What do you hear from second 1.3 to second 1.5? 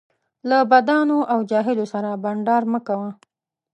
او